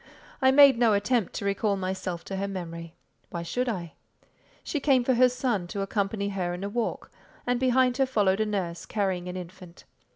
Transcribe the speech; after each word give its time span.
I 0.41 0.49
made 0.49 0.79
no 0.79 0.93
attempt 0.93 1.33
to 1.33 1.45
recall 1.45 1.75
myself 1.77 2.25
to 2.25 2.37
her 2.37 2.47
memory; 2.47 2.95
why 3.29 3.43
should 3.43 3.69
I? 3.69 3.93
She 4.63 4.79
came 4.79 5.03
for 5.03 5.13
her 5.13 5.29
son 5.29 5.67
to 5.67 5.81
accompany 5.81 6.29
her 6.29 6.55
in 6.55 6.63
a 6.63 6.69
walk, 6.69 7.11
and 7.45 7.59
behind 7.59 7.97
her 7.97 8.07
followed 8.07 8.39
a 8.39 8.45
nurse, 8.47 8.87
carrying 8.87 9.27
an 9.29 9.37
infant. 9.37 9.83